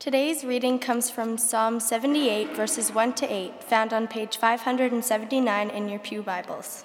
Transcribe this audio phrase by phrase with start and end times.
[0.00, 5.88] Today's reading comes from Psalm 78, verses 1 to 8, found on page 579 in
[5.90, 6.84] your Pew Bibles.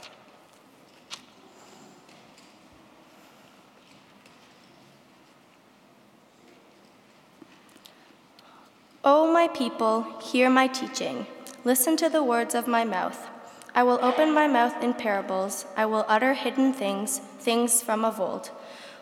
[9.05, 11.25] O my people, hear my teaching.
[11.63, 13.29] Listen to the words of my mouth.
[13.73, 15.65] I will open my mouth in parables.
[15.77, 18.51] I will utter hidden things, things from of old.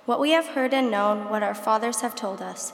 [0.06, 2.74] What we have heard and known, what our fathers have told us.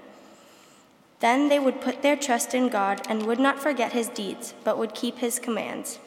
[1.21, 4.79] Then they would put their trust in God and would not forget his deeds, but
[4.79, 5.99] would keep his commands.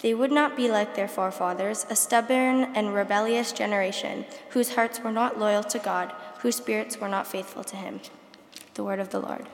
[0.00, 5.12] They would not be like their forefathers, a stubborn and rebellious generation, whose hearts were
[5.12, 8.00] not loyal to God, whose spirits were not faithful to him.
[8.74, 9.46] The word of the Lord.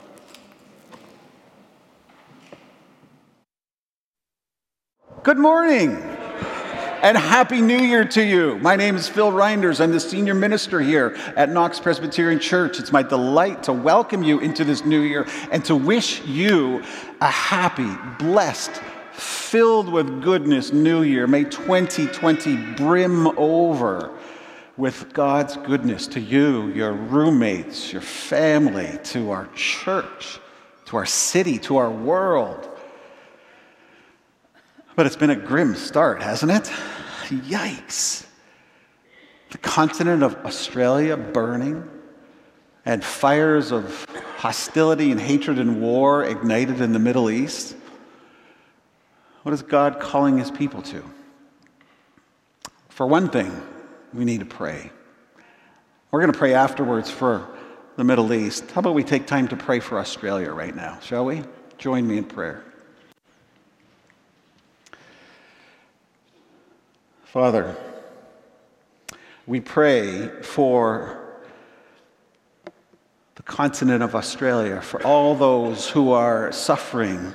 [5.23, 6.16] Good morning
[7.01, 8.57] and Happy New Year to you.
[8.57, 9.79] My name is Phil Reinders.
[9.79, 12.79] I'm the senior minister here at Knox Presbyterian Church.
[12.79, 16.83] It's my delight to welcome you into this new year and to wish you
[17.21, 18.81] a happy, blessed,
[19.11, 21.27] filled with goodness new year.
[21.27, 24.11] May 2020 brim over
[24.75, 30.39] with God's goodness to you, your roommates, your family, to our church,
[30.85, 32.76] to our city, to our world.
[34.97, 36.63] But it's been a grim start, hasn't it?
[37.29, 38.25] Yikes.
[39.51, 41.87] The continent of Australia burning,
[42.83, 44.05] and fires of
[44.37, 47.75] hostility and hatred and war ignited in the Middle East.
[49.43, 51.03] What is God calling his people to?
[52.89, 53.51] For one thing,
[54.15, 54.91] we need to pray.
[56.09, 57.47] We're going to pray afterwards for
[57.97, 58.71] the Middle East.
[58.71, 61.43] How about we take time to pray for Australia right now, shall we?
[61.77, 62.63] Join me in prayer.
[67.31, 67.75] Father,
[69.45, 71.35] we pray for
[73.35, 77.33] the continent of Australia, for all those who are suffering,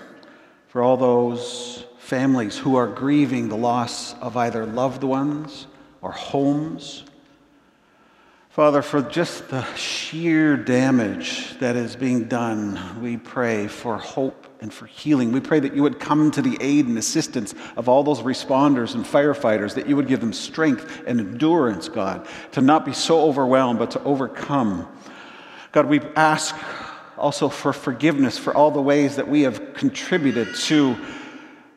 [0.69, 5.67] for all those families who are grieving the loss of either loved ones
[6.01, 7.05] or homes.
[8.49, 14.73] Father, for just the sheer damage that is being done, we pray for hope and
[14.73, 15.33] for healing.
[15.33, 18.95] We pray that you would come to the aid and assistance of all those responders
[18.95, 23.23] and firefighters, that you would give them strength and endurance, God, to not be so
[23.23, 24.89] overwhelmed, but to overcome.
[25.73, 26.57] God, we ask
[27.19, 30.97] also for forgiveness for all the ways that we have contributed to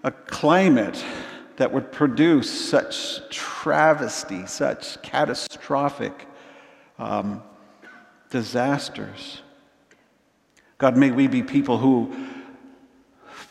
[0.04, 1.04] a climate
[1.58, 6.28] that would produce such travesty, such catastrophic
[7.00, 7.42] um,
[8.30, 9.42] disasters.
[10.78, 12.14] God, may we be people who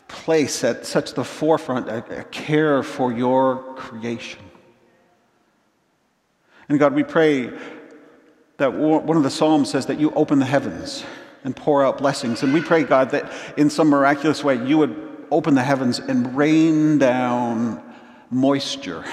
[0.07, 4.41] place at such the forefront a, a care for your creation.
[6.69, 7.51] And God, we pray
[8.57, 11.03] that one of the Psalms says that you open the heavens
[11.43, 12.41] and pour out blessings.
[12.41, 16.35] And we pray, God, that in some miraculous way you would open the heavens and
[16.35, 17.83] rain down
[18.29, 19.03] moisture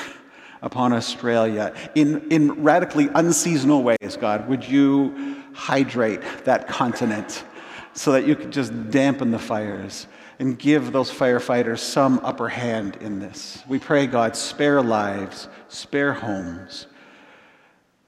[0.62, 4.48] upon Australia in, in radically unseasonal ways, God.
[4.48, 7.44] Would you hydrate that continent
[7.92, 10.06] so that you could just dampen the fires?
[10.38, 13.62] And give those firefighters some upper hand in this.
[13.69, 16.87] We pray, God, spare lives, spare homes,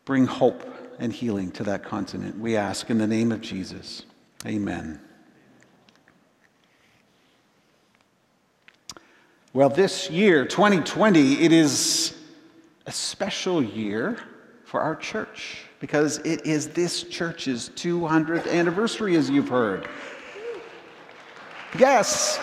[0.04, 0.62] bring hope
[0.98, 2.38] and healing to that continent.
[2.38, 4.04] We ask in the name of Jesus.
[4.46, 5.00] Amen.
[9.52, 12.16] Well, this year, 2020, it is
[12.86, 14.18] a special year
[14.64, 19.88] for our church because it is this church's 200th anniversary, as you've heard.
[21.78, 22.38] Yes.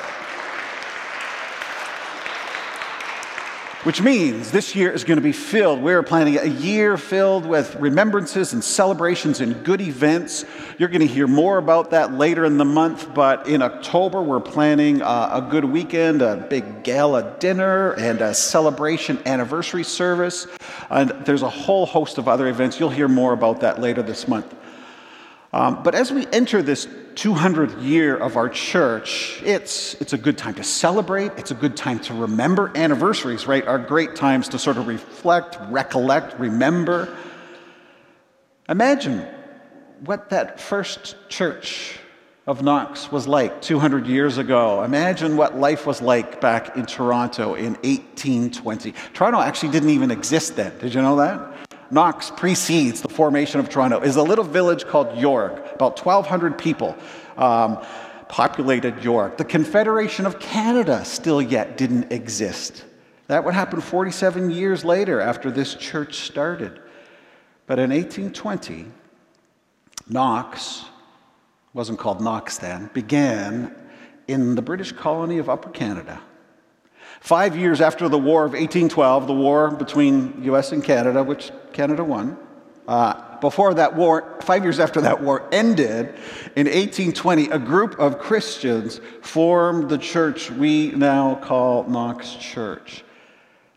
[3.84, 5.82] Which means this year is going to be filled.
[5.82, 10.46] We're planning a year filled with remembrances and celebrations and good events.
[10.78, 14.40] You're going to hear more about that later in the month, but in October, we're
[14.40, 20.46] planning uh, a good weekend, a big gala dinner, and a celebration anniversary service.
[20.91, 22.79] And there's a whole host of other events.
[22.79, 24.53] You'll hear more about that later this month.
[25.53, 30.38] Um, but as we enter this 200th year of our church, it's, it's a good
[30.38, 31.34] time to celebrate.
[31.38, 32.72] It's a good time to remember.
[32.74, 37.16] Anniversaries, right, are great times to sort of reflect, recollect, remember.
[38.70, 39.28] Imagine
[40.06, 42.00] what that first church
[42.47, 44.84] of Knox was like 200 years ago.
[44.84, 48.94] Imagine what life was like back in Toronto in 1820.
[49.14, 50.78] Toronto actually didn't even exist then.
[50.80, 51.51] Did you know that?
[51.91, 53.99] Knox precedes the formation of Toronto.
[53.99, 56.96] Is a little village called York, about 1,200 people.
[57.38, 57.84] Um,
[58.32, 59.38] populated York.
[59.38, 62.85] The Confederation of Canada still yet didn't exist.
[63.28, 66.79] That would happen 47 years later after this church started.
[67.67, 68.87] But in 1820,
[70.08, 70.85] Knox,
[71.73, 73.76] wasn't called Knox then, began
[74.29, 76.22] in the British colony of Upper Canada.
[77.22, 82.03] Five years after the War of 1812, the war between US and Canada, which Canada
[82.03, 82.35] won,
[82.88, 86.16] uh, before that war, five years after that war ended,
[86.56, 93.03] in 1820, a group of Christians formed the church we now call Knox Church.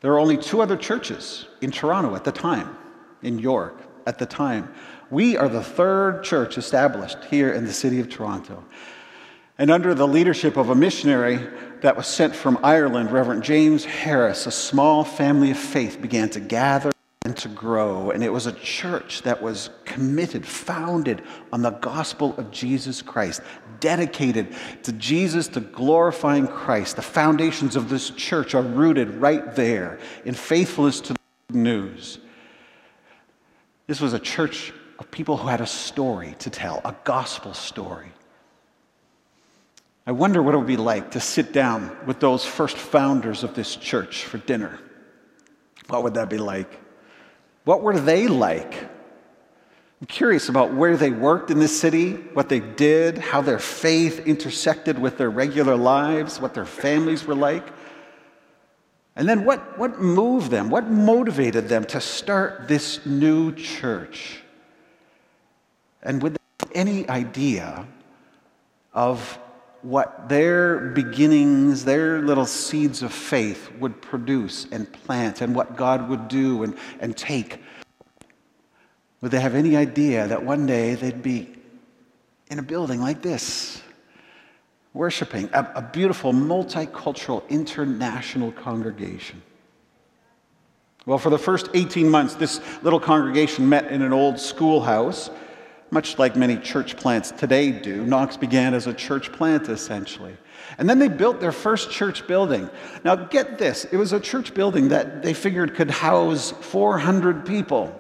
[0.01, 2.77] There were only two other churches in Toronto at the time,
[3.23, 4.73] in York at the time.
[5.11, 8.65] We are the third church established here in the city of Toronto.
[9.57, 11.39] And under the leadership of a missionary
[11.81, 16.41] that was sent from Ireland, Reverend James Harris, a small family of faith began to
[16.41, 16.91] gather
[17.25, 18.11] and to grow.
[18.11, 21.23] And it was a church that was committed, founded
[21.53, 23.43] on the gospel of Jesus Christ,
[23.79, 26.97] dedicated to Jesus, to glorifying Christ.
[26.97, 31.19] The foundations of this church are rooted right there in faithfulness to the
[31.49, 32.19] good news.
[33.87, 38.09] This was a church of people who had a story to tell, a gospel story.
[40.07, 43.55] I wonder what it would be like to sit down with those first founders of
[43.55, 44.79] this church for dinner.
[45.89, 46.81] What would that be like?
[47.65, 48.91] What were they like?
[50.01, 54.27] I'm curious about where they worked in this city, what they did, how their faith
[54.27, 57.67] intersected with their regular lives, what their families were like.
[59.17, 60.69] And then what, what moved them?
[60.69, 64.43] What motivated them to start this new church?
[66.03, 66.37] And with
[66.75, 67.87] any idea
[68.93, 69.39] of
[69.85, 76.09] what their beginnings, their little seeds of faith would produce and plant, and what God
[76.09, 77.63] would do and, and take.
[79.21, 81.55] Would they have any idea that one day they'd be
[82.51, 83.83] in a building like this,
[84.95, 89.43] worshiping a, a beautiful, multicultural, international congregation?
[91.05, 95.29] Well, for the first 18 months, this little congregation met in an old schoolhouse
[95.95, 98.05] much like many church plants today do.
[98.05, 100.37] Knox began as a church plant, essentially.
[100.77, 102.69] And then they built their first church building.
[103.05, 107.99] Now, get this it was a church building that they figured could house 400 people.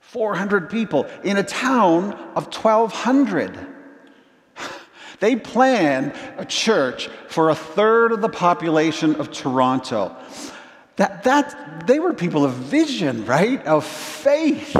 [0.00, 3.58] 400 people in a town of 1,200.
[5.20, 10.14] They planned a church for a third of the population of Toronto.
[10.96, 13.64] That, that, they were people of vision, right?
[13.64, 14.76] Of faith.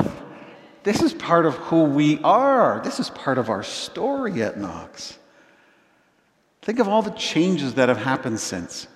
[0.85, 2.79] This is part of who we are.
[2.83, 5.17] This is part of our story at Knox.
[6.61, 8.87] Think of all the changes that have happened since.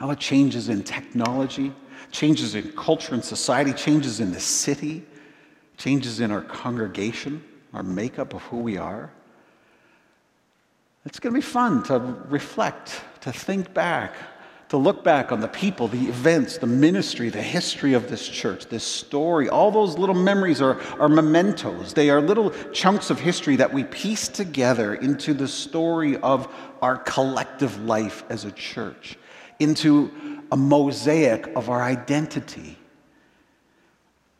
[0.00, 1.74] All the changes in technology,
[2.10, 5.04] changes in culture and society, changes in the city,
[5.76, 9.12] changes in our congregation, our makeup of who we are.
[11.04, 11.98] It's going to be fun to
[12.30, 14.14] reflect, to think back
[14.74, 18.66] to look back on the people, the events, the ministry, the history of this church,
[18.66, 19.48] this story.
[19.48, 21.94] All those little memories are, are mementos.
[21.94, 26.96] They are little chunks of history that we piece together into the story of our
[26.96, 29.16] collective life as a church,
[29.60, 30.10] into
[30.50, 32.76] a mosaic of our identity.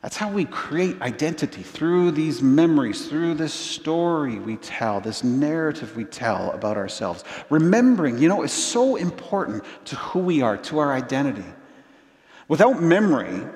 [0.04, 5.96] That's how we create identity through these memories, through this story we tell, this narrative
[5.96, 7.24] we tell about ourselves.
[7.48, 11.48] Remembering, you know, is so important to who we are, to our identity.
[12.48, 13.48] Without memory,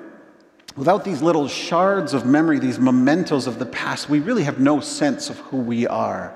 [0.75, 4.79] without these little shards of memory, these mementos of the past, we really have no
[4.79, 6.35] sense of who we are.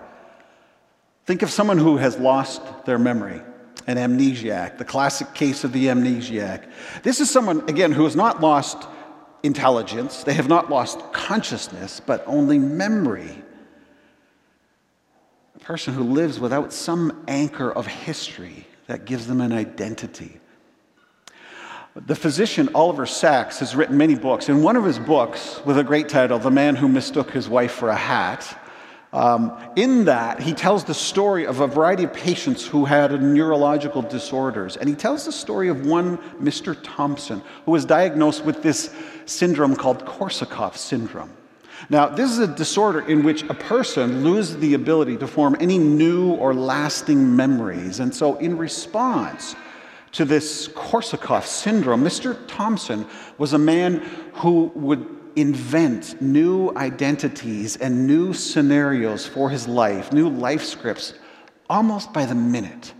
[1.26, 3.42] Think of someone who has lost their memory
[3.88, 6.64] an amnesiac, the classic case of the amnesiac.
[7.02, 8.88] This is someone, again, who has not lost
[9.44, 13.44] intelligence, they have not lost consciousness, but only memory.
[15.56, 20.40] A person who lives without some anchor of history that gives them an identity.
[21.96, 24.50] The physician Oliver Sacks has written many books.
[24.50, 27.72] In one of his books, with a great title, The Man Who Mistook His Wife
[27.72, 28.60] for a Hat,
[29.14, 34.02] um, in that, he tells the story of a variety of patients who had neurological
[34.02, 34.76] disorders.
[34.76, 36.76] And he tells the story of one Mr.
[36.82, 38.94] Thompson who was diagnosed with this
[39.28, 41.32] syndrome called Korsakoff syndrome.
[41.90, 45.78] Now, this is a disorder in which a person loses the ability to form any
[45.78, 48.00] new or lasting memories.
[48.00, 49.56] And so, in response
[50.14, 52.38] to this Korsakoff syndrome, Mr.
[52.48, 53.06] Thompson
[53.38, 53.98] was a man
[54.36, 61.14] who would invent new identities and new scenarios for his life, new life scripts,
[61.70, 62.94] almost by the minute,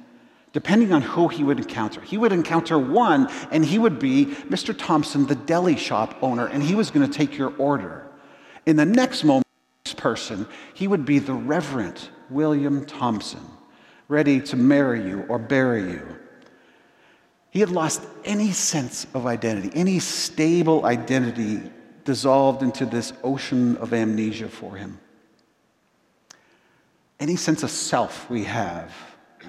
[0.52, 2.02] depending on who he would encounter.
[2.02, 4.78] He would encounter one, and he would be Mr.
[4.78, 8.08] Thompson, the deli shop owner, and he was going to take your order.
[8.66, 9.44] In the next moment,
[10.04, 13.40] person, he would be the Reverend William Thompson,
[14.10, 16.06] ready to marry you or bury you.
[17.52, 21.72] He had lost any sense of identity, any stable identity
[22.06, 25.00] dissolved into this ocean of amnesia for him.
[27.20, 28.94] Any sense of self we have,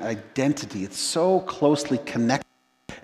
[0.00, 2.44] identity, it's so closely connected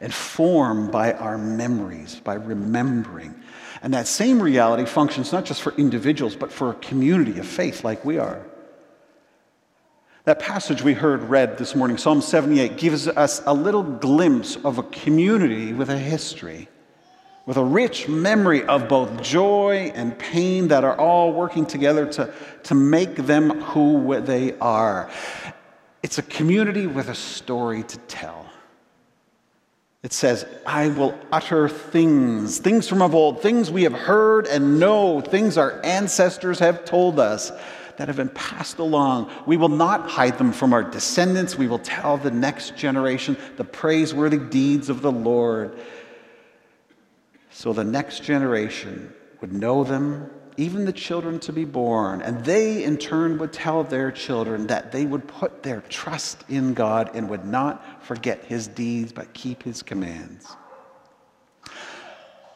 [0.01, 3.35] and formed by our memories, by remembering.
[3.83, 7.85] And that same reality functions not just for individuals, but for a community of faith
[7.85, 8.47] like we are.
[10.25, 14.79] That passage we heard read this morning, Psalm 78, gives us a little glimpse of
[14.79, 16.69] a community with a history,
[17.47, 22.33] with a rich memory of both joy and pain that are all working together to,
[22.65, 25.11] to make them who they are.
[26.03, 28.47] It's a community with a story to tell.
[30.03, 34.81] It says, I will utter things, things from of old, things we have heard and
[34.81, 37.53] know, things our ancestors have told us
[37.99, 39.31] that have been passed along.
[39.45, 41.59] We will not hide them from our descendants.
[41.59, 45.79] We will tell the next generation the praiseworthy deeds of the Lord.
[47.61, 49.13] So the next generation
[49.43, 52.23] would know them even the children to be born.
[52.23, 56.73] And they, in turn, would tell their children that they would put their trust in
[56.73, 60.47] God and would not forget his deeds, but keep his commands.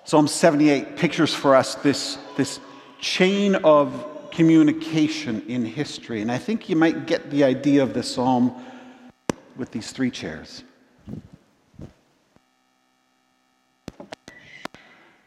[0.05, 2.59] Psalm 78 pictures for us this, this
[2.99, 6.23] chain of communication in history.
[6.23, 8.55] And I think you might get the idea of this psalm
[9.59, 10.65] with these three chairs.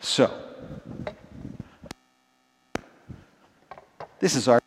[0.08, 0.32] So,
[4.20, 4.62] This is our.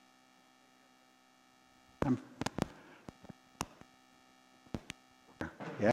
[2.05, 2.21] Um,
[5.81, 5.93] yeah.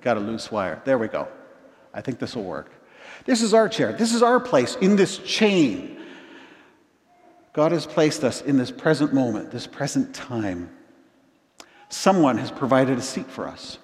[0.00, 0.80] Got a loose wire.
[0.86, 1.28] There we go.
[1.92, 2.72] I think this will work.
[3.26, 3.92] This is our chair.
[3.92, 6.00] This is our place in this chain.
[7.52, 10.70] God has placed us in this present moment, this present time.
[11.90, 13.78] Someone has provided a seat for us.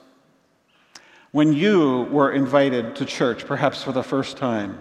[1.35, 4.79] When you were invited to church, perhaps for the first time,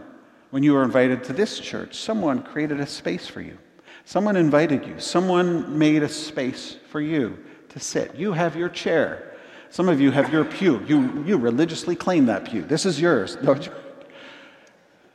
[0.52, 3.58] when you were invited to this church, someone created a space for you.
[4.06, 5.00] Someone invited you.
[5.00, 8.14] Someone made a space for you to sit.
[8.14, 9.36] You have your chair.
[9.72, 10.80] Some of you have your pew.
[10.88, 12.62] You, you religiously claim that pew.
[12.62, 13.36] This is yours.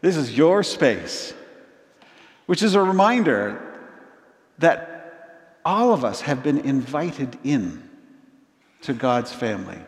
[0.01, 1.35] This is your space,
[2.47, 3.61] which is a reminder
[4.59, 7.89] that all of us have been invited in
[8.83, 9.79] to God's family.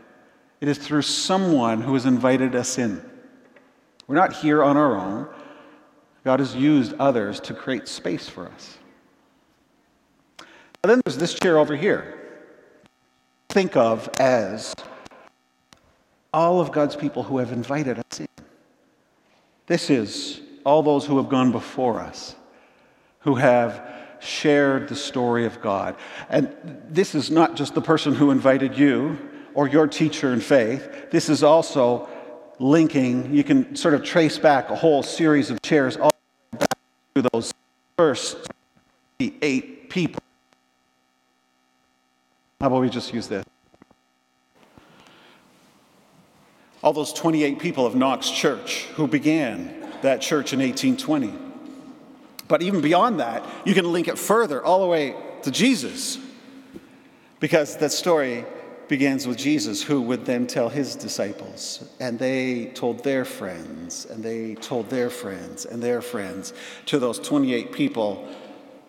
[0.60, 3.02] It is through someone who has invited us in.
[4.06, 5.28] We're not here on our own.
[6.24, 8.78] God has used others to create space for us.
[10.82, 12.18] And then there's this chair over here.
[13.48, 14.74] Think of as
[16.32, 18.28] all of God's people who have invited us in.
[19.66, 22.34] This is all those who have gone before us,
[23.20, 23.88] who have
[24.20, 25.96] shared the story of God.
[26.28, 26.54] And
[26.88, 29.18] this is not just the person who invited you
[29.54, 32.08] or your teacher in faith, this is also
[32.58, 36.12] linking, you can sort of trace back a whole series of chairs all
[36.52, 36.78] back
[37.14, 37.52] to those
[37.96, 38.36] first
[39.18, 40.20] eight people.
[42.60, 43.44] How about we just use this?
[46.82, 51.32] All those 28 people of Knox Church who began that church in 1820.
[52.48, 56.18] But even beyond that, you can link it further all the way to Jesus.
[57.38, 58.44] Because that story
[58.90, 64.22] begins with Jesus, who would then tell his disciples, and they told their friends, and
[64.22, 66.52] they told their friends, and their friends
[66.86, 68.28] to those 28 people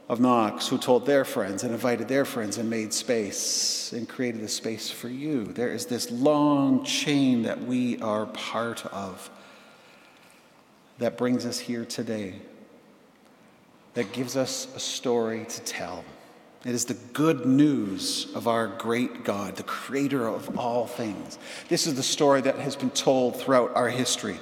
[0.09, 4.41] of Knox who told their friends and invited their friends and made space and created
[4.41, 5.45] a space for you.
[5.45, 9.29] There is this long chain that we are part of
[10.97, 12.41] that brings us here today,
[13.93, 16.03] that gives us a story to tell.
[16.63, 21.39] It is the good news of our great God, the creator of all things.
[21.69, 24.39] This is the story that has been told throughout our history.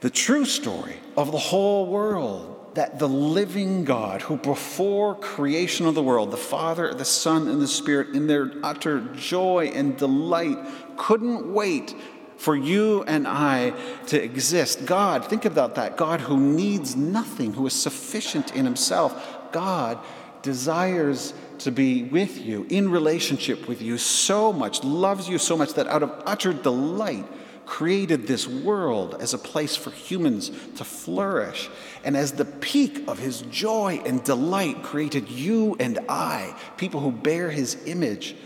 [0.00, 5.94] The true story of the whole world that the living God, who before creation of
[5.94, 10.58] the world, the Father, the Son, and the Spirit, in their utter joy and delight,
[10.96, 11.94] couldn't wait
[12.36, 13.70] for you and I
[14.08, 14.84] to exist.
[14.84, 15.96] God, think about that.
[15.96, 19.50] God who needs nothing, who is sufficient in himself.
[19.52, 19.98] God
[20.46, 25.74] desires to be with you, in relationship with you so much, loves you so much
[25.74, 27.26] that out of utter delight
[27.66, 31.68] created this world as a place for humans to flourish,
[32.04, 37.10] and as the peak of his joy and delight, created you and I, people who
[37.10, 38.36] bear his image.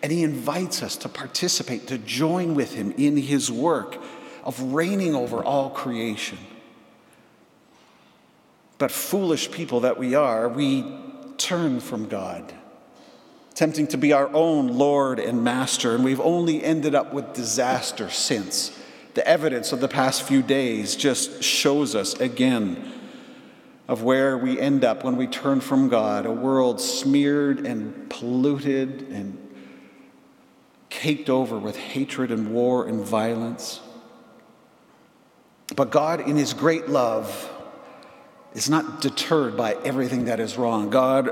[0.00, 3.98] And he invites us to participate, to join with him in his work
[4.44, 6.38] of reigning over all creation.
[8.78, 10.84] But foolish people that we are, we
[11.38, 12.52] turn from God
[13.58, 18.08] tempting to be our own Lord and Master, and we've only ended up with disaster
[18.08, 18.78] since.
[19.14, 22.92] The evidence of the past few days just shows us again
[23.88, 29.08] of where we end up when we turn from God a world smeared and polluted
[29.10, 29.36] and
[30.88, 33.80] caked over with hatred and war and violence.
[35.74, 37.50] But God, in His great love,
[38.58, 40.90] is not deterred by everything that is wrong.
[40.90, 41.30] God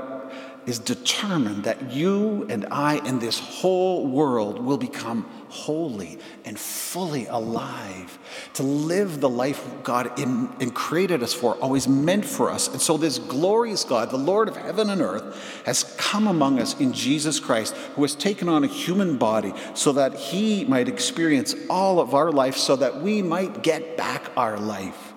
[0.65, 7.25] is determined that you and I and this whole world will become holy and fully
[7.27, 8.17] alive
[8.53, 12.69] to live the life God in, in created us for, always meant for us.
[12.69, 16.79] And so, this glorious God, the Lord of heaven and earth, has come among us
[16.79, 21.55] in Jesus Christ, who has taken on a human body so that he might experience
[21.69, 25.13] all of our life, so that we might get back our life.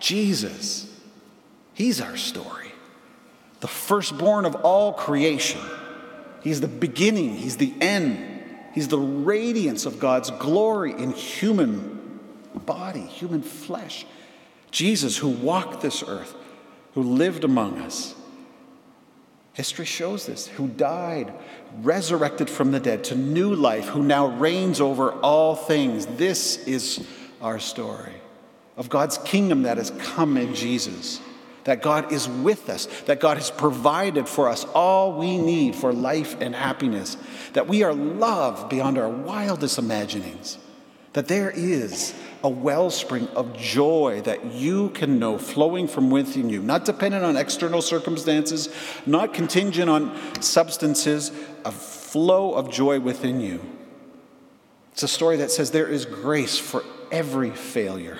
[0.00, 0.91] Jesus,
[1.74, 2.62] he's our story
[3.62, 5.60] the firstborn of all creation.
[6.42, 8.28] He's the beginning, He's the end.
[8.74, 12.18] He's the radiance of God's glory in human
[12.54, 14.04] body, human flesh.
[14.72, 16.34] Jesus, who walked this earth,
[16.94, 18.14] who lived among us.
[19.52, 21.32] History shows this, who died,
[21.82, 26.06] resurrected from the dead to new life, who now reigns over all things.
[26.06, 27.06] This is
[27.40, 28.14] our story
[28.76, 31.20] of God's kingdom that has come in Jesus
[31.64, 35.92] that God is with us, that God has provided for us all we need for
[35.92, 37.16] life and happiness,
[37.52, 40.58] that we are loved beyond our wildest imaginings,
[41.12, 42.14] that there is
[42.44, 47.36] a wellspring of joy that you can know flowing from within you, not dependent on
[47.36, 48.68] external circumstances,
[49.06, 51.30] not contingent on substances,
[51.64, 53.60] a flow of joy within you.
[54.92, 58.18] It's a story that says there is grace for every failure.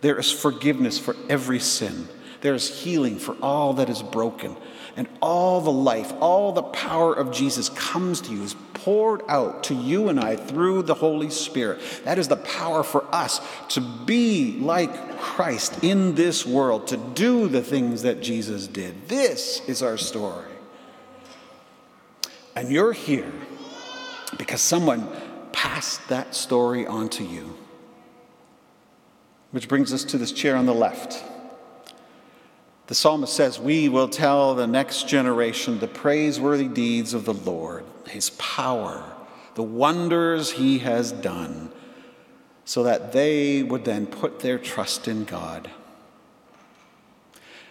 [0.00, 2.08] There is forgiveness for every sin.
[2.44, 4.54] There is healing for all that is broken.
[4.98, 9.64] And all the life, all the power of Jesus comes to you, is poured out
[9.64, 11.80] to you and I through the Holy Spirit.
[12.04, 17.48] That is the power for us to be like Christ in this world, to do
[17.48, 19.08] the things that Jesus did.
[19.08, 20.52] This is our story.
[22.54, 23.32] And you're here
[24.36, 25.08] because someone
[25.52, 27.56] passed that story on to you.
[29.50, 31.24] Which brings us to this chair on the left.
[32.86, 37.84] The psalmist says, We will tell the next generation the praiseworthy deeds of the Lord,
[38.08, 39.04] his power,
[39.54, 41.70] the wonders he has done,
[42.64, 45.70] so that they would then put their trust in God.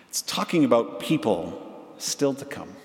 [0.10, 1.60] It's talking about people
[1.97, 2.76] still to come.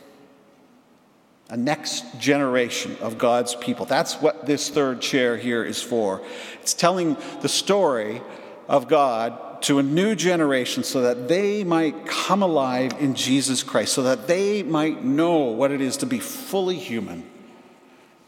[1.51, 3.87] A next generation of God's people.
[3.87, 6.23] That's what this third chair here is for.
[6.61, 8.21] It's telling the story
[8.69, 13.93] of God to a new generation so that they might come alive in Jesus Christ,
[13.93, 17.29] so that they might know what it is to be fully human,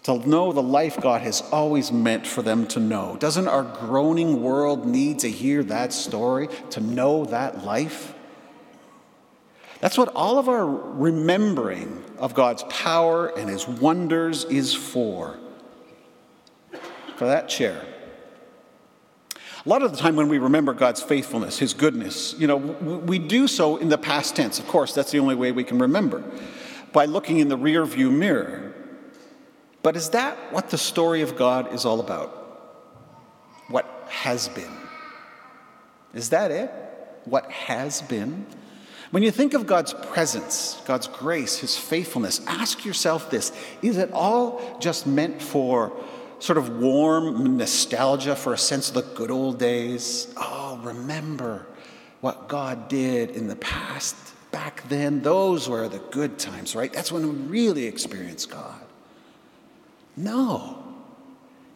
[0.02, 3.16] to know the life God has always meant for them to know.
[3.18, 8.14] Doesn't our groaning world need to hear that story, to know that life?
[9.80, 15.38] That's what all of our remembering of God's power and his wonders is for.
[17.16, 17.82] For that chair.
[19.64, 23.18] A lot of the time when we remember God's faithfulness, His goodness, you know, we
[23.18, 24.58] do so in the past tense.
[24.58, 26.24] Of course, that's the only way we can remember,
[26.92, 28.74] by looking in the rear view mirror.
[29.82, 32.28] But is that what the story of God is all about?
[33.68, 34.72] What has been?
[36.14, 36.70] Is that it?
[37.24, 38.46] What has been?
[39.10, 44.10] When you think of God's presence, God's grace, His faithfulness, ask yourself this is it
[44.12, 45.92] all just meant for
[46.40, 50.32] sort of warm nostalgia for a sense of the good old days.
[50.36, 51.66] Oh, remember
[52.20, 54.16] what God did in the past.
[54.50, 56.92] Back then, those were the good times, right?
[56.92, 58.80] That's when we really experienced God.
[60.16, 60.78] No.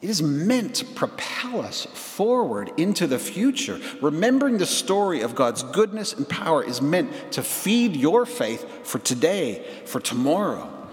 [0.03, 3.81] It is meant to propel us forward into the future.
[4.03, 8.99] Remembering the story of God's goodness and power is meant to feed your faith for
[8.99, 10.84] today, for tomorrow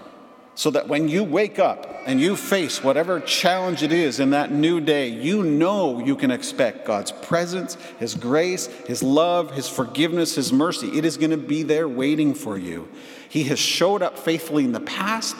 [0.54, 4.52] so that when you wake up and you face whatever challenge it is in that
[4.52, 10.34] new day, you know you can expect God's presence, His grace, His love, His forgiveness,
[10.34, 10.98] His mercy.
[10.98, 12.88] It is going to be there waiting for you.
[13.28, 15.36] He has showed up faithfully in the past,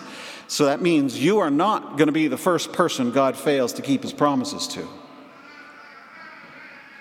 [0.49, 3.83] so that means you are not going to be the first person God fails to
[3.83, 4.89] keep His promises to.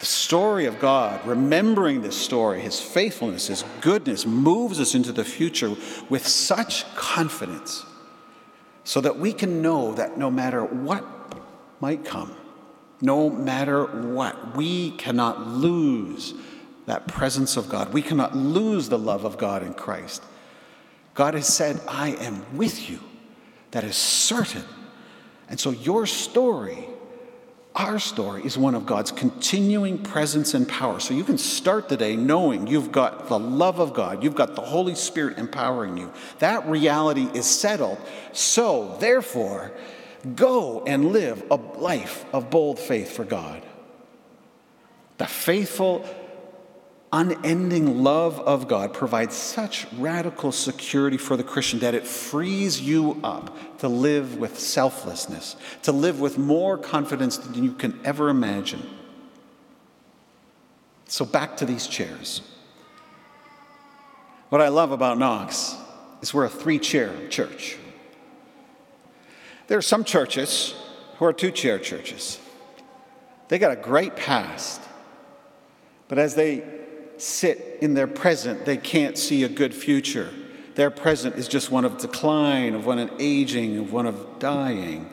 [0.01, 5.23] The story of God, remembering this story, his faithfulness, his goodness, moves us into the
[5.23, 5.75] future
[6.09, 7.85] with such confidence
[8.83, 11.05] so that we can know that no matter what
[11.79, 12.35] might come,
[13.01, 16.33] no matter what, we cannot lose
[16.85, 17.93] that presence of God.
[17.93, 20.23] We cannot lose the love of God in Christ.
[21.13, 22.99] God has said, I am with you.
[23.71, 24.63] That is certain.
[25.49, 26.85] And so your story
[27.75, 30.99] our story is one of God's continuing presence and power.
[30.99, 34.55] So you can start the day knowing you've got the love of God, you've got
[34.55, 36.11] the Holy Spirit empowering you.
[36.39, 37.97] That reality is settled.
[38.33, 39.71] So, therefore,
[40.35, 43.63] go and live a life of bold faith for God.
[45.17, 46.05] The faithful,
[47.13, 53.19] unending love of God provides such radical security for the Christian that it frees you
[53.23, 58.87] up to live with selflessness, to live with more confidence than you can ever imagine.
[61.07, 62.41] So, back to these chairs.
[64.47, 65.75] What I love about Knox
[66.21, 67.77] is we're a three chair church.
[69.67, 70.73] There are some churches
[71.17, 72.39] who are two chair churches.
[73.49, 74.81] They got a great past,
[76.07, 76.80] but as they
[77.21, 80.29] sit in their present, they can't see a good future.
[80.75, 85.09] Their present is just one of decline, of one of aging, of one of dying.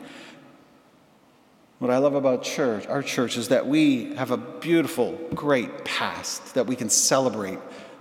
[1.79, 6.55] What I love about church, our church, is that we have a beautiful, great past
[6.55, 7.59] that we can celebrate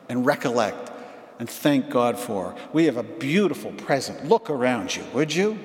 [0.09, 0.91] and recollect
[1.39, 2.57] and thank God for.
[2.73, 4.27] We have a beautiful present.
[4.27, 5.59] Look around you, would you?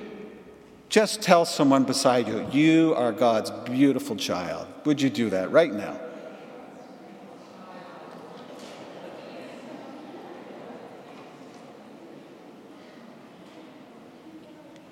[0.88, 4.68] Just tell someone beside you, you are God's beautiful child.
[4.84, 5.98] Would you do that right now?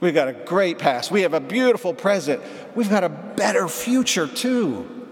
[0.02, 1.12] We've got a great past.
[1.12, 2.42] We have a beautiful present.
[2.74, 5.08] We've got a better future, too.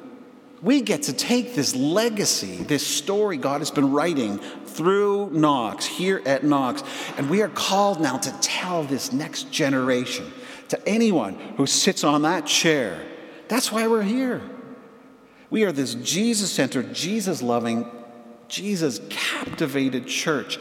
[0.63, 6.21] We get to take this legacy, this story God has been writing through Knox, here
[6.27, 6.83] at Knox,
[7.17, 10.33] and we are called now to tell this next generation,
[10.71, 13.01] to anyone who sits on that chair.
[13.47, 14.43] That's why we're here.
[15.51, 17.89] We are this Jesus centered, Jesus loving,
[18.49, 20.59] Jesus captivated church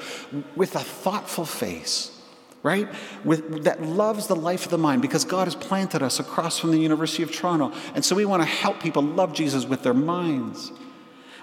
[0.55, 2.18] with a thoughtful face
[2.63, 2.87] right?
[3.23, 6.71] With, that loves the life of the mind because God has planted us across from
[6.71, 7.71] the University of Toronto.
[7.95, 10.71] And so we want to help people love Jesus with their minds.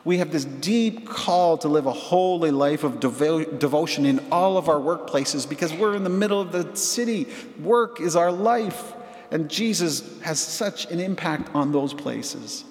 [0.05, 4.57] We have this deep call to live a holy life of devo- devotion in all
[4.57, 7.27] of our workplaces because we're in the middle of the city.
[7.61, 8.93] Work is our life,
[9.33, 12.65] and Jesus has such an impact on those places.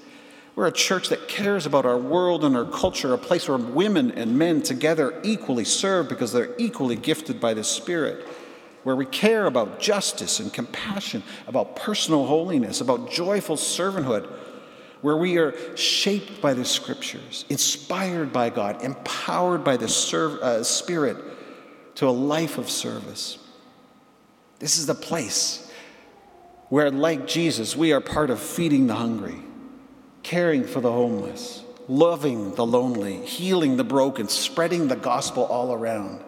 [0.56, 4.12] We're a church that cares about our world and our culture, a place where women
[4.12, 8.26] and men together equally serve because they're equally gifted by the Spirit,
[8.86, 14.32] where we care about justice and compassion, about personal holiness, about joyful servanthood,
[15.02, 20.64] where we are shaped by the Scriptures, inspired by God, empowered by the serv- uh,
[20.64, 21.18] Spirit
[21.96, 23.40] to a life of service.
[24.60, 25.68] This is the place
[26.70, 29.42] where, like Jesus, we are part of feeding the hungry
[30.22, 36.24] caring for the homeless, loving the lonely, healing the broken, spreading the gospel all around.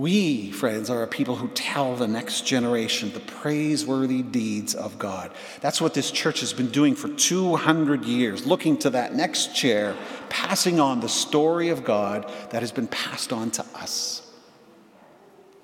[0.00, 5.32] We, friends, are a people who tell the next generation the praiseworthy deeds of God.
[5.62, 9.96] That's what this church has been doing for 200 years, looking to that next chair,
[10.28, 14.30] passing on the story of God that has been passed on to us.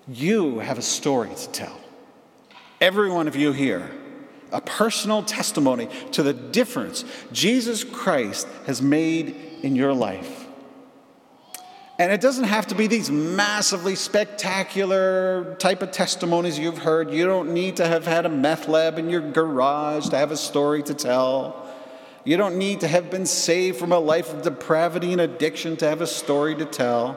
[0.08, 1.78] You have a story to tell.
[2.80, 3.90] Every one of you here
[4.50, 10.41] a personal testimony to the difference Jesus Christ has made in your life.
[12.02, 17.12] And it doesn't have to be these massively spectacular type of testimonies you've heard.
[17.12, 20.36] You don't need to have had a meth lab in your garage to have a
[20.36, 21.64] story to tell.
[22.24, 25.88] You don't need to have been saved from a life of depravity and addiction to
[25.88, 27.16] have a story to tell.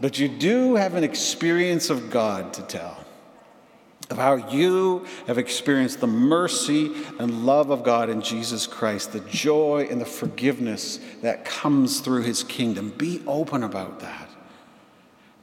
[0.00, 2.98] But you do have an experience of God to tell
[4.10, 9.20] of how you have experienced the mercy and love of God in Jesus Christ, the
[9.20, 12.90] joy and the forgiveness that comes through his kingdom.
[12.98, 14.28] Be open about that.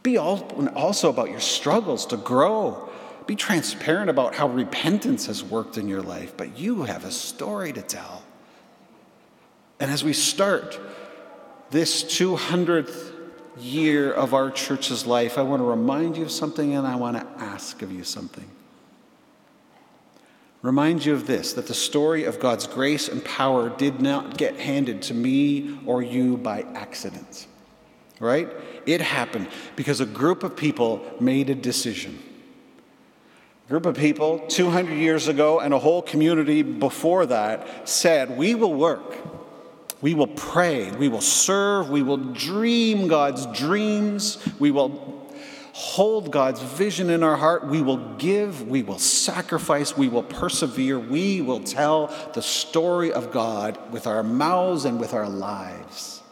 [0.03, 2.89] Be open also about your struggles to grow.
[3.25, 7.71] Be transparent about how repentance has worked in your life, but you have a story
[7.71, 8.23] to tell.
[9.80, 10.77] And as we start
[11.69, 13.13] this 200th
[13.60, 17.17] year of our church's life, I want to remind you of something and I want
[17.17, 18.49] to ask of you something
[20.61, 24.59] remind you of this that the story of God's grace and power did not get
[24.59, 27.47] handed to me or you by accident.
[28.19, 28.49] Right?
[28.85, 32.17] It happened because a group of people made a decision.
[33.67, 38.55] A group of people 200 years ago and a whole community before that said, We
[38.55, 39.17] will work,
[40.01, 45.16] we will pray, we will serve, we will dream God's dreams, we will
[45.77, 50.97] hold God's vision in our heart, we will give, we will sacrifice, we will persevere,
[50.97, 56.23] we will tell the story of God with our mouths and with our lives.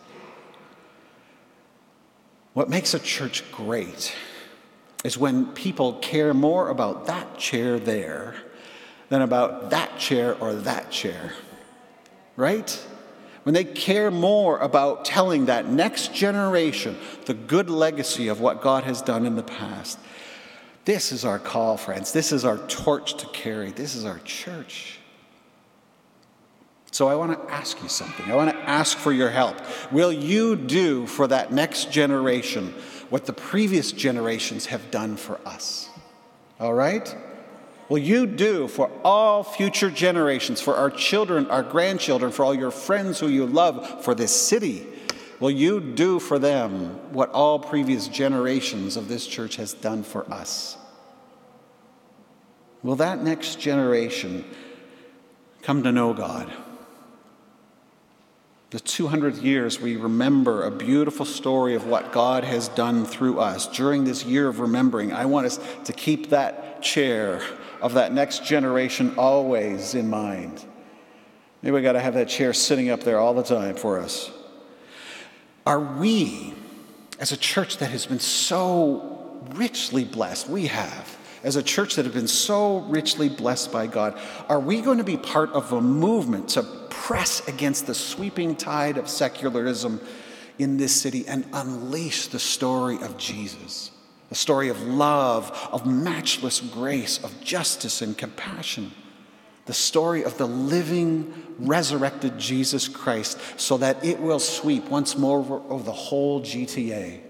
[2.53, 4.15] What makes a church great
[5.03, 8.33] is when people care more about that chair there
[9.09, 11.33] than about that chair or that chair.
[12.35, 12.83] Right?
[13.45, 18.83] When they care more about telling that next generation the good legacy of what God
[18.83, 19.97] has done in the past.
[20.83, 22.11] This is our call, friends.
[22.11, 23.71] This is our torch to carry.
[23.71, 24.99] This is our church.
[26.91, 28.31] So I want to ask you something.
[28.31, 29.57] I want to ask for your help.
[29.91, 32.73] Will you do for that next generation
[33.09, 35.89] what the previous generations have done for us.
[36.59, 37.15] All right?
[37.87, 42.71] Will you do for all future generations, for our children, our grandchildren, for all your
[42.71, 44.87] friends who you love, for this city?
[45.39, 50.31] Will you do for them what all previous generations of this church has done for
[50.33, 50.77] us?
[52.81, 54.45] Will that next generation
[55.61, 56.51] come to know God?
[58.75, 63.67] The 200 years, we remember a beautiful story of what God has done through us.
[63.67, 67.41] During this year of remembering, I want us to keep that chair
[67.81, 70.65] of that next generation always in mind.
[71.61, 74.29] Maybe we got to have that chair sitting up there all the time for us.
[75.65, 76.53] Are we,
[77.17, 82.05] as a church that has been so richly blessed, we have, as a church that
[82.05, 85.79] have been so richly blessed by God, are we going to be part of a
[85.79, 90.01] movement to press against the sweeping tide of secularism
[90.57, 93.91] in this city and unleash the story of Jesus?
[94.31, 98.91] A story of love, of matchless grace, of justice and compassion.
[99.67, 105.37] The story of the living, resurrected Jesus Christ, so that it will sweep once more
[105.69, 107.21] over the whole GTA.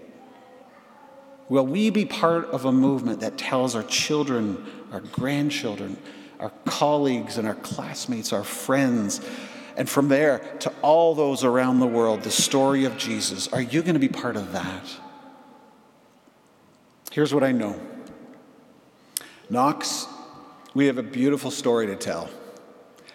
[1.48, 5.96] Will we be part of a movement that tells our children, our grandchildren,
[6.40, 9.20] our colleagues, and our classmates, our friends,
[9.76, 13.48] and from there to all those around the world, the story of Jesus?
[13.48, 14.84] Are you going to be part of that?
[17.12, 17.80] Here's what I know
[19.48, 20.06] Knox,
[20.74, 22.28] we have a beautiful story to tell.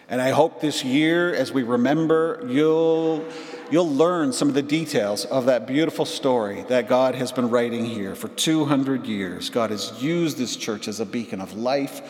[0.08, 3.24] And I hope this year, as we remember, you'll,
[3.72, 7.86] you'll learn some of the details of that beautiful story that God has been writing
[7.86, 9.48] here for 200 years.
[9.48, 12.02] God has used this church as a beacon of life,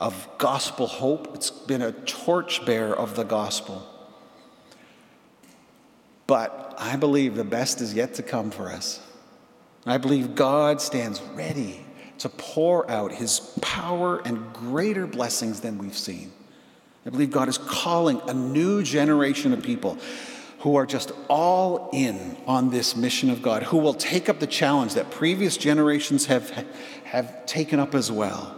[0.00, 1.34] of gospel hope.
[1.34, 3.86] It's been a torchbearer of the gospel.
[6.26, 9.06] But I believe the best is yet to come for us.
[9.84, 11.84] I believe God stands ready
[12.16, 16.32] to pour out his power and greater blessings than we've seen.
[17.04, 19.98] I believe God is calling a new generation of people
[20.60, 24.46] who are just all in on this mission of God, who will take up the
[24.46, 26.50] challenge that previous generations have,
[27.04, 28.56] have taken up as well.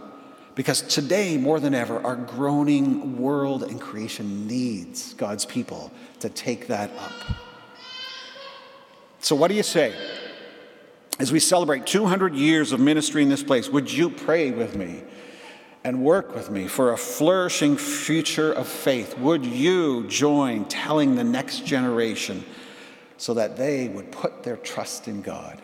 [0.55, 6.67] Because today, more than ever, our groaning world and creation needs God's people to take
[6.67, 7.37] that up.
[9.19, 9.95] So, what do you say?
[11.19, 15.03] As we celebrate 200 years of ministry in this place, would you pray with me?
[15.83, 19.17] And work with me for a flourishing future of faith.
[19.17, 22.45] Would you join telling the next generation
[23.17, 25.61] so that they would put their trust in God?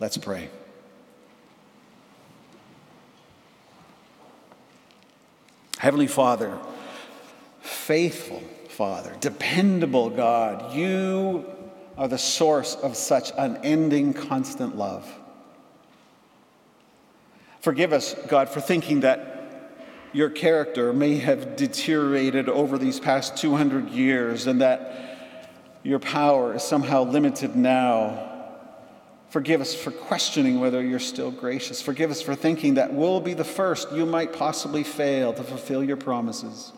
[0.00, 0.50] Let's pray.
[5.78, 6.58] Heavenly Father,
[7.60, 11.44] faithful Father, dependable God, you
[11.96, 15.10] are the source of such unending, constant love.
[17.64, 19.72] Forgive us, God, for thinking that
[20.12, 26.62] your character may have deteriorated over these past 200 years and that your power is
[26.62, 28.32] somehow limited now.
[29.30, 31.80] Forgive us for questioning whether you're still gracious.
[31.80, 35.82] Forgive us for thinking that we'll be the first you might possibly fail to fulfill
[35.82, 36.70] your promises.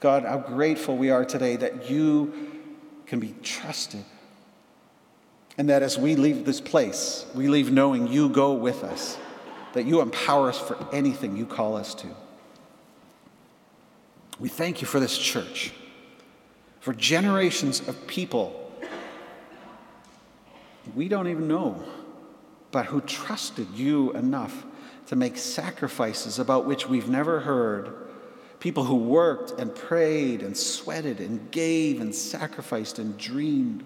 [0.00, 2.32] God, how grateful we are today that you
[3.04, 4.02] can be trusted.
[5.58, 9.18] And that as we leave this place, we leave knowing you go with us,
[9.74, 12.06] that you empower us for anything you call us to.
[14.38, 15.72] We thank you for this church,
[16.80, 18.60] for generations of people
[20.94, 21.82] we don't even know,
[22.70, 24.64] but who trusted you enough
[25.06, 27.92] to make sacrifices about which we've never heard.
[28.60, 33.82] People who worked and prayed and sweated and gave and sacrificed and dreamed.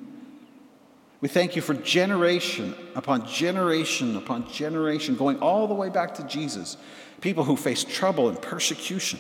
[1.25, 6.25] We thank you for generation upon generation upon generation, going all the way back to
[6.25, 6.77] Jesus.
[7.23, 9.19] People who faced trouble and persecution,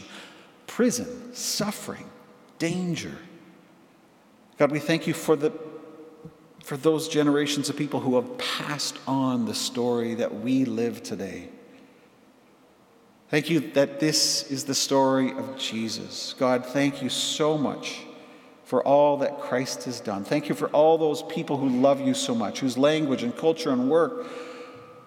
[0.67, 2.05] prison, suffering,
[2.59, 3.17] danger.
[4.59, 5.51] God, we thank you for, the,
[6.63, 11.49] for those generations of people who have passed on the story that we live today.
[13.31, 16.35] Thank you that this is the story of Jesus.
[16.39, 18.03] God, thank you so much
[18.65, 20.25] for all that Christ has done.
[20.25, 23.71] Thank you for all those people who love you so much, whose language and culture
[23.71, 24.27] and work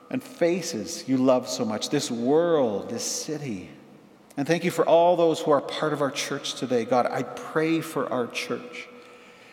[0.10, 3.70] and faces you love so much, this world, this city.
[4.38, 6.86] And thank you for all those who are part of our church today.
[6.86, 8.88] God, I pray for our church.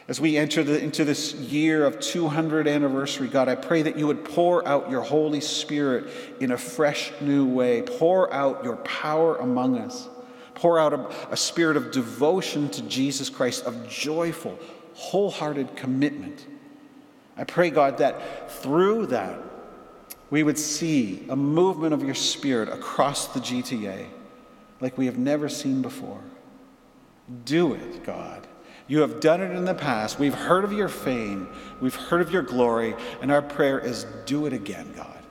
[0.07, 4.07] As we enter the, into this year of 200 anniversary, God, I pray that you
[4.07, 7.81] would pour out your Holy Spirit in a fresh new way.
[7.81, 10.11] Pour out your power among us.
[10.55, 14.59] Pour out a, a spirit of devotion to Jesus Christ, of joyful,
[14.95, 16.47] wholehearted commitment.
[17.37, 19.41] I pray, God, that through that,
[20.31, 24.07] we would see a movement of your spirit across the GTA
[24.81, 26.21] like we have never seen before.
[27.45, 28.47] Do it, God.
[28.87, 30.19] You have done it in the past.
[30.19, 31.49] We've heard of your fame,
[31.81, 35.23] we've heard of your glory, and our prayer is do it again, God,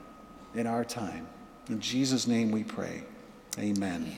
[0.54, 1.28] in our time.
[1.68, 3.04] In Jesus' name we pray.
[3.58, 4.02] Amen.
[4.02, 4.16] Amen.